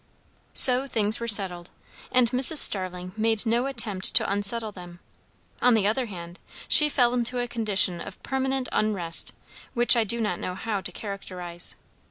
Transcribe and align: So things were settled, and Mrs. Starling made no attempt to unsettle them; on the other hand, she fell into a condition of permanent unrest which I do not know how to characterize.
So 0.55 0.87
things 0.87 1.19
were 1.19 1.27
settled, 1.27 1.69
and 2.11 2.31
Mrs. 2.31 2.57
Starling 2.57 3.11
made 3.15 3.45
no 3.45 3.67
attempt 3.67 4.15
to 4.15 4.27
unsettle 4.27 4.71
them; 4.71 4.99
on 5.61 5.75
the 5.75 5.85
other 5.85 6.07
hand, 6.07 6.39
she 6.67 6.89
fell 6.89 7.13
into 7.13 7.37
a 7.37 7.47
condition 7.47 8.01
of 8.01 8.23
permanent 8.23 8.67
unrest 8.71 9.31
which 9.75 9.95
I 9.95 10.03
do 10.03 10.19
not 10.19 10.39
know 10.39 10.55
how 10.55 10.81
to 10.81 10.91
characterize. 10.91 11.75